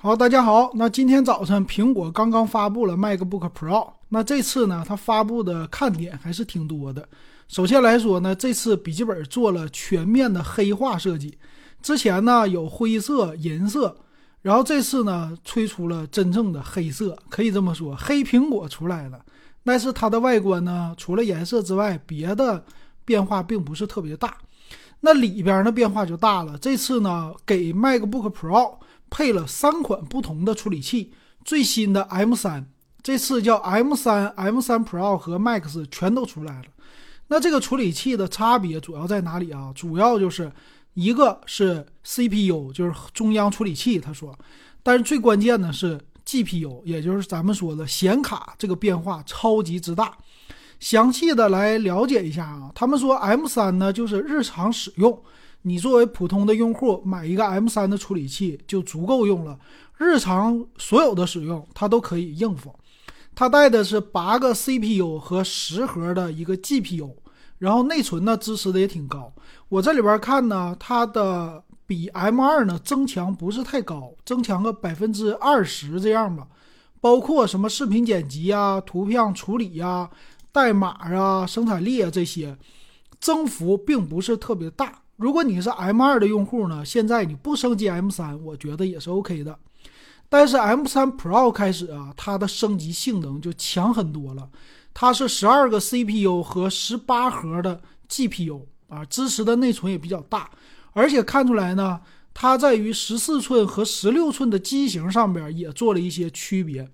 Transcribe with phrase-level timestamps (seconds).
[0.00, 0.70] 好，大家好。
[0.74, 3.94] 那今天早晨，苹果刚刚发布了 MacBook Pro。
[4.10, 7.08] 那这次呢，它发布的看点还是挺多的。
[7.48, 11.36] 首先来说呢，这次笔记本做了全面的黑化设计。
[11.82, 13.96] 之前呢有灰色、银色，
[14.40, 19.18] 然后这次呢推出了真正的黑色，可以这么说，黑苹果出来了。
[19.64, 22.64] 但是它的外观呢，除了颜色之外，别的
[23.04, 24.38] 变化并不是特别大。
[25.00, 26.56] 那里边的变化就大了。
[26.58, 28.76] 这次呢，给 MacBook Pro。
[29.10, 31.12] 配了三款不同的处理器，
[31.44, 32.64] 最新的 M3，
[33.02, 36.64] 这次叫 M3、M3 Pro 和 Max 全都出来了。
[37.28, 39.70] 那这个处理器的差别主要在哪里啊？
[39.74, 40.50] 主要就是
[40.94, 44.36] 一个是 CPU，就是中央处理器，他说，
[44.82, 50.16] 但是最关键的是 GPU，也就是咱们说的显卡，这个变化超级之大。
[50.80, 55.22] 详细的来了解一下啊，他们说 M3 呢就是日常使用。
[55.62, 59.58] 你作为普通的用户买一个 M3 的处理器就足够用了，
[59.96, 62.74] 日常所有的使用它都可以应付。
[63.34, 67.12] 它带的是八个 CPU 和十核的一个 GPU，
[67.58, 69.32] 然后内存呢支持的也挺高。
[69.68, 76.46] 我这里边看呢，它的比 M2 呢增强不是太高，增强个百分之二十这样吧。
[77.00, 80.10] 包括什么视频剪辑啊、图片处理呀、
[80.50, 82.56] 代码啊、生产力啊这些，
[83.20, 85.02] 增幅并不是特别大。
[85.18, 89.58] 如果你是 M2 的用户呢，现在你不升级 M3，我觉得也是 OK 的。
[90.28, 94.48] 但是 M3 Pro 开始啊，它的升级性能就强很多了。
[94.94, 100.48] 它是十二个 CPU 和十八核的 GPU 啊，支持的内存也比较大。
[100.92, 102.00] 而且看出来呢，
[102.32, 106.88] 它在于十四寸和十六寸的机型上边也做了一些区别。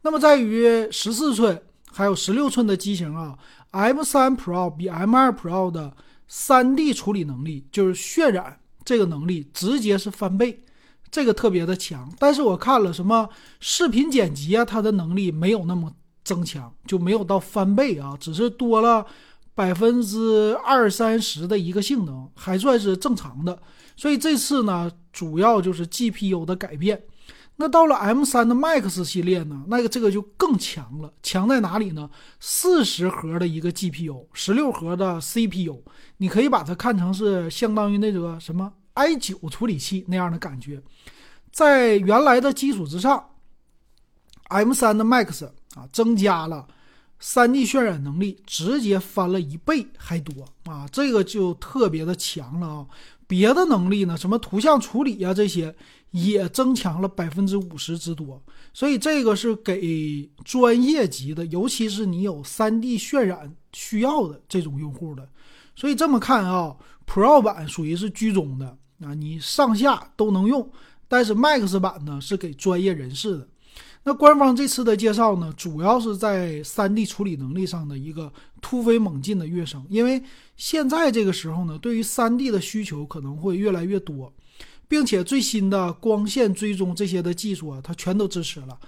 [0.00, 1.60] 那么在于十四寸
[1.92, 3.36] 还有十六寸的机型啊
[3.72, 5.92] ，M3 Pro 比 M2 Pro 的。
[6.28, 10.64] 三 D 处理能力就是渲染这个能力直接是翻倍，
[11.10, 12.12] 这个特别的强。
[12.18, 13.28] 但是我看了什么
[13.60, 15.92] 视频剪辑啊，它的能力没有那么
[16.24, 19.06] 增强，就没有到翻倍啊，只是多了
[19.54, 23.60] 百分之二三十的一个性能，还算是正常的。
[23.96, 27.02] 所以这次呢，主要就是 GPU 的改变。
[27.58, 32.10] 那到了 M 三的 Max 系列呢，那个这个就更强了，强在哪里呢？
[32.38, 35.82] 四十核的一个 GPU，十六核的 CPU，
[36.18, 40.82] 你可以把它看成是相当于那个什么 i 九处理器那样的感觉，
[41.50, 43.30] 在原来的基础之上
[44.48, 46.66] ，M 三的 Max 啊增加了
[47.20, 52.86] 3D 渲染能力，直接翻了一倍还多啊，这个就特别的强了啊。
[53.28, 54.16] 别的能力呢？
[54.16, 55.74] 什么图像处理呀，这些
[56.12, 58.40] 也增强了百分之五十之多。
[58.72, 65.28] 所以这个是给专业级的，尤其是你有 3D 渲染需要的这种用户的。
[65.74, 68.66] 所以这么看啊，Pro 版属于是居中的
[69.00, 70.70] 啊，你上下都能用。
[71.08, 73.48] 但是 Max 版呢，是给专业人士的。
[74.08, 79.84] 那官方这次的介绍呢，主要是在 3D 处理能力上的一个突飞猛进的跃升。
[79.88, 80.22] 因为
[80.56, 84.32] 现在这个时候呢，对于 3D 的需求可能会越来越多，
[84.86, 88.78] 并且最新的光线追踪这些的技术啊，它全都支持了。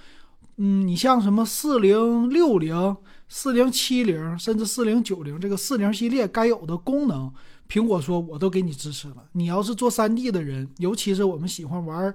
[0.59, 2.97] 嗯，你像什么4060、
[3.29, 7.29] 4070，甚至4090这个40系列该有的功能，
[7.69, 9.25] 苹果说我都给你支持了。
[9.33, 12.15] 你要是做 3D 的人，尤其是我们喜欢玩，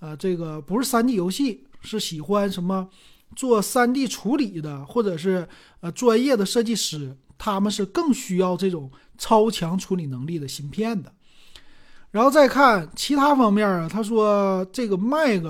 [0.00, 1.64] 呃，这个不是 3D 游戏。
[1.82, 2.88] 是喜欢什么
[3.36, 5.48] 做 3D 处理的，或者是
[5.80, 11.12] 呃专业的设计师，他们是更需要这种超强处理能力的芯片的。
[12.10, 15.42] 然后再看其他方面啊，他说这个 Mac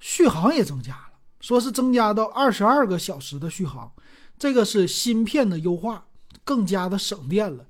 [0.00, 3.92] 续航也增加了，说是增加到二十二个小时的续航，
[4.38, 6.06] 这个是芯片的优化，
[6.44, 7.66] 更加的省电了。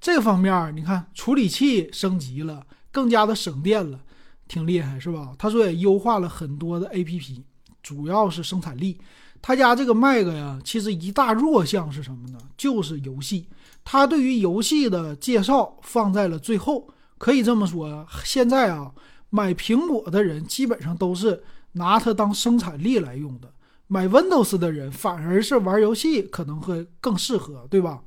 [0.00, 4.00] 这方面你看处理器升级了，更加的省电了。
[4.46, 5.32] 挺厉害是吧？
[5.38, 7.42] 他说也优化了很多的 A P P，
[7.82, 8.98] 主要是生产力。
[9.40, 12.38] 他家这个 Mac 呀，其实一大弱项是什么呢？
[12.56, 13.46] 就是游戏。
[13.84, 16.88] 他对于游戏的介绍放在了最后。
[17.16, 18.92] 可以这么说，现在啊，
[19.30, 23.50] 买苹果的人基本上都是拿它当生产力来用的。
[23.86, 28.02] 买 Windows 的人反而是玩游戏可能会更适合，对吧？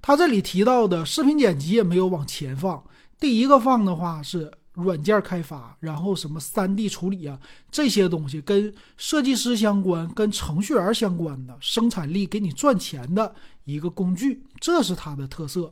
[0.00, 2.82] 他这里提到的视频剪辑也没有往前放，
[3.18, 4.50] 第一个放的话是。
[4.78, 7.38] 软件开发，然后什么三 D 处理啊，
[7.70, 13.34] 这些东西跟设计师相关、跟程序员相关的生产力给你赚钱的
[13.64, 15.70] 一个工具，这是它的特色。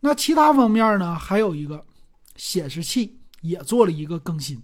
[0.00, 1.14] 那其他方面呢？
[1.14, 1.84] 还有一个
[2.36, 4.62] 显示器也做了一个更新。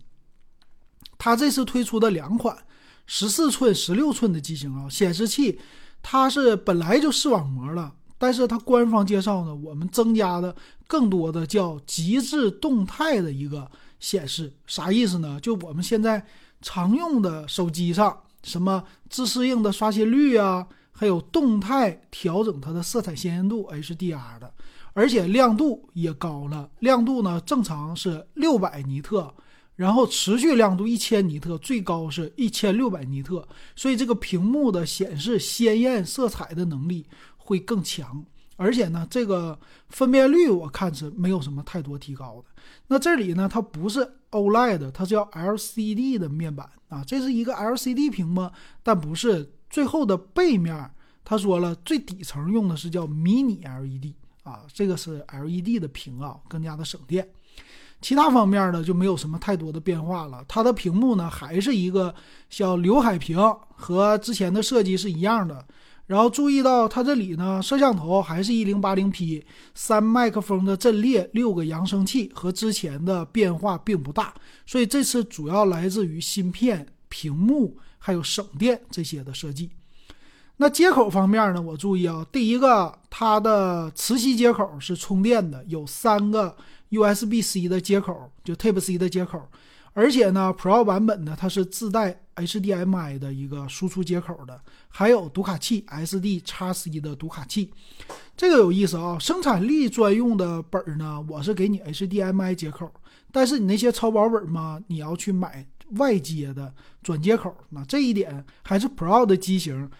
[1.16, 2.56] 它这次推出的两款
[3.06, 5.58] 十四寸、十六寸的机型啊，显示器
[6.02, 7.94] 它是本来就视网膜了。
[8.22, 10.54] 但是它官方介绍呢，我们增加的
[10.86, 13.66] 更多的叫极致动态的一个
[13.98, 15.40] 显示，啥意思呢？
[15.40, 16.22] 就我们现在
[16.60, 24.52] 常用的手机上，什么自适应的刷新率啊，还有动态调整它的色彩鲜艳度 HDR 的，
[24.92, 26.68] 而且亮度也高了。
[26.80, 29.32] 亮度呢，正常是六百尼特，
[29.76, 37.06] 然后持续亮度一千尼特，最高是一千六百尼特，所以这个屏幕的显示鲜艳色彩的能力
[37.50, 38.24] 会更强。
[38.56, 39.58] 而且呢，这个
[39.88, 42.62] 分辨率我看是没有什么太多提高的。
[42.88, 48.50] 那这里呢，它不是 OLED，它是叫 LCD 的面板啊，这是一个 LCD 屏幕，
[48.82, 50.90] 但不是最后的背面。
[51.24, 54.12] 他说了，最底层用的是叫迷你 LED
[54.42, 57.26] 啊，这个是 LED 的屏啊，更加的省电。
[58.02, 60.44] 其他方面呢，就没有什么太多的变化了。
[60.46, 62.14] 它的屏幕呢，还是一个
[62.50, 63.38] 小刘海屏，
[63.74, 65.64] 和之前的设计是一样的。
[66.10, 69.44] 然后注意到它这里呢，摄像头还是一零八零 P，
[69.76, 74.34] 三麦克风的阵列，六个扬声器，和之前的变化并不大。
[74.66, 79.70] 所以这次主要来自于芯片、屏幕还有省电这些的设计。
[80.56, 86.56] 那接口方面呢，我注意啊，第一个它的磁吸接口是充电的，有三个
[86.90, 89.40] USB-C 的接口，就 Type-C 的接口。
[89.92, 97.72] 而且呢，Pro 版本呢，它是自带 HDMI 的一个输出接口的，还有读卡器 SD x C 的读卡器，
[98.36, 99.18] 这个有意思啊。
[99.18, 102.90] 生产力专用的本儿呢，我是给你 HDMI 接口，
[103.32, 105.66] 但是你那些超薄本嘛，你要去买
[105.96, 106.72] 外接的
[107.02, 109.90] 转接口，那这一点还是 Pro 的机型，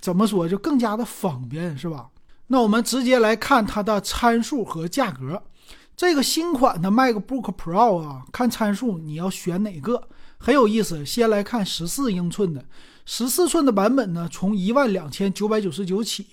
[0.00, 2.08] 怎么说就更加的方便，是吧？
[2.46, 5.42] 那我们直接来看它的参数和价格。
[6.00, 10.08] 这个新款的 MacBook Pro 啊，看参数你要选哪个
[10.38, 11.04] 很有意思。
[11.04, 12.64] 先来看十四英寸的，
[13.04, 16.26] 十四寸的版本呢，从一万两千九百九十九起，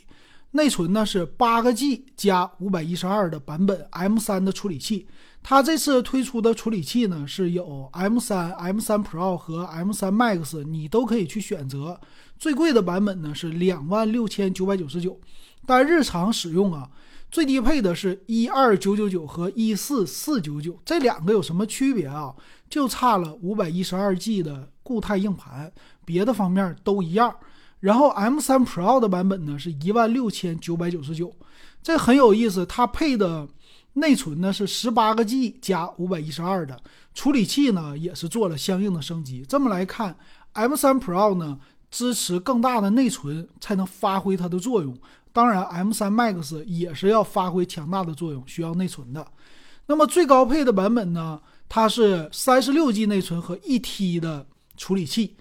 [0.52, 5.06] 内存呢是八个 G 加五百一十二的版本，M 三的处理器。
[5.44, 12.00] 它这次推出的处理器呢是有 M 三、M 三 Pro 和 M 三 Max，你都可以去选择。
[12.40, 15.20] 最贵的版本呢是两万六千九百九十九，
[15.66, 16.90] 但日常使用啊。
[17.30, 22.34] 最低配的是一二九九九和一四四九九，这两个有什么区别啊？
[22.70, 25.72] 就差了五百一十二 G 的固态硬盘，
[26.06, 27.36] 别的方面都一样。
[27.80, 31.34] 然后 M3 Pro 的版本呢是一万六千九百九十九，
[31.84, 32.66] 这很有意思。
[32.66, 33.48] 它配的
[33.94, 36.82] 内存呢是十八个 G 加五百一十二的，
[37.14, 39.46] 处理器呢也是做了相应的升级。
[39.48, 40.18] 这么来看
[40.54, 41.60] ，M3 Pro 呢
[41.92, 44.98] 支持更大的内存才能发挥它的作用。
[45.38, 49.24] 当然，M3 Max 也是要发挥强大的作用，需要内存的。
[49.86, 51.40] 那么最高配的版本呢？
[51.70, 54.48] 它是三十六 G 内存和一 T 的
[54.78, 55.36] 处理器。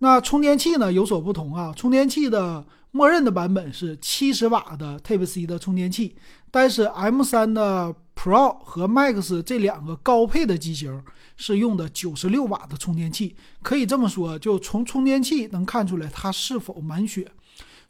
[0.00, 6.14] 那充电器呢有所不同啊，充电器的默认的版本是七十瓦的 Type-C 的充电器，
[6.50, 11.02] 但是 M3 的 Pro 和 Max 这两个高配的机型
[11.38, 13.34] 是用的九十六瓦的充电器。
[13.62, 17.32] 可以这么说，就从充电器能看出来它是否满血。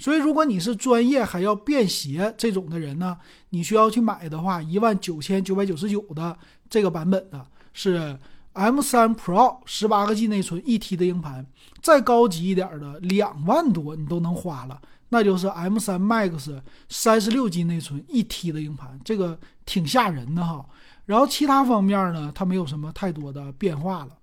[0.00, 3.18] 所以，如果你是专业还要便携这种的人呢，
[3.50, 6.34] 你需要去买的话，一万九千九百九十九的
[6.70, 8.18] 这个版本的是
[8.54, 11.46] M3 Pro 十八个 G 内存一 T 的硬盘，
[11.82, 14.80] 再高级一点的两万多你都能花了，
[15.10, 16.58] 那就是 M3 Max
[16.88, 20.64] 三十六 G 内存一 T 的硬盘，这个挺吓人的哈。
[21.04, 24.16] 然后其他方面呢，它没有什么太多的变化了。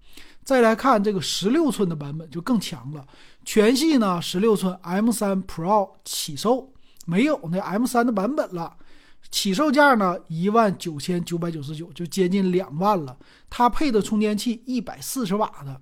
[0.48, 3.06] 再来看这个十六寸的版本就更强了，
[3.44, 6.71] 全系呢十六寸 M3 Pro 起售，
[7.06, 8.78] 没有那 M3 的版本了，
[9.30, 13.18] 起售价呢一万九千九百九十九，就接近两万了。
[13.50, 15.81] 它配的充电器一百四十瓦的，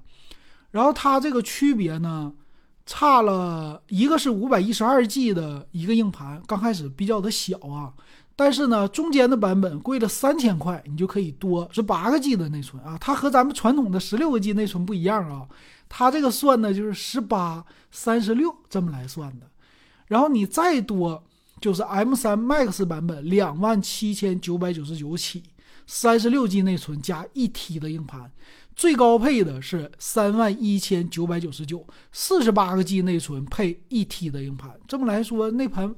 [0.72, 2.34] 然后它这个区别呢，
[2.88, 7.94] 差了一个是五百一十二 G 的一个硬盘，刚开始比较的小啊。
[8.38, 12.98] 但是呢，中间的版本贵了三千块，你就可以多是八个 G 的内存啊。
[13.00, 15.48] 它和咱们传统的十六个 G 内存不一样啊，
[15.88, 19.48] 它这个算的就是十八、三十六这么来算的。
[20.08, 21.24] 然后你再多
[21.62, 25.42] 就是 M3 Max 版本，两万七千九百九十九起，
[25.88, 28.30] 三十六 G 内存加一 T 的硬盘，
[28.76, 34.78] 最高配的是三万一千九百九十九，四十八个 G 内存配一 T 的硬盘。
[34.86, 35.96] 这么来说，那盘。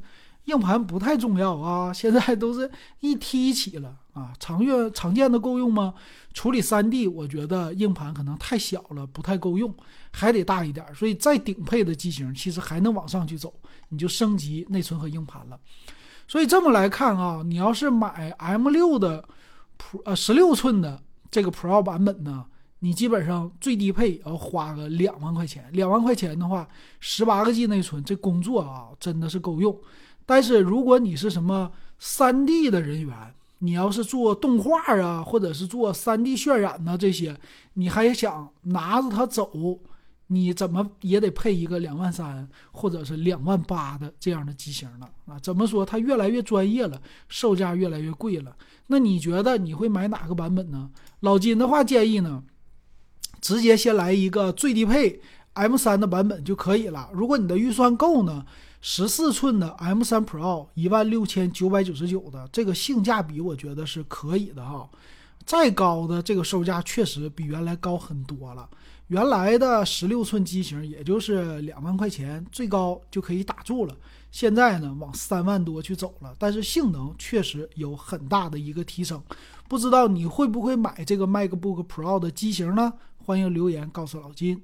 [0.47, 2.69] 硬盘不太重要啊，现在都是
[3.01, 5.93] 一 T 起了啊，常用常见的够用吗？
[6.33, 9.73] 处理 3D，我觉得硬盘可能太小了，不太够用，
[10.11, 10.85] 还得大一点。
[10.95, 13.53] 所以再顶配的机型，其实还能往上去走，
[13.89, 15.59] 你就升级内存和硬盘了。
[16.29, 19.27] 所以这么来看啊，你要是买 M6 的
[19.77, 22.45] Pro 呃十六寸的这个 Pro 版本呢，
[22.79, 25.65] 你基本上最低配要花个两万块钱。
[25.73, 26.65] 两万块钱的话，
[27.01, 29.77] 十八个 G 内存，这工作啊真的是够用。
[30.27, 37.35] 但是如果你是什么三 D 的人员你要是做动画啊，或者是做 3D 渲染呐这些，
[37.73, 39.79] 你还想拿着它走，
[40.27, 45.39] 你怎么也得配一个两万三或者是两万八的这样的机型了啊？
[45.39, 48.55] 怎么说它越来越专业了，售价越来越贵了？
[48.85, 50.91] 那你觉得你会买哪个版本呢？
[51.21, 52.43] 老金的话建议呢，
[53.41, 55.19] 直接先来一个最低配
[55.55, 57.09] M3 的版本就可以了。
[57.11, 58.45] 如果你的预算够呢？
[58.79, 64.89] 十四寸的 M3 Pro 一万六千九百九十九的这个性价比，我觉得是可以的哈。
[65.45, 68.69] 再高的这个售价确实比原来高很多了。
[69.07, 73.95] 原来的十六寸机型也就是两万块钱，最高就可以打住了。
[74.29, 79.23] 现在呢，往三万多去走了，但是性能确实有很大的一个提升。
[79.69, 82.93] 不知道你会不会买这个 MacBook Pro 的机型呢？
[83.25, 84.61] 欢迎留言告诉老金。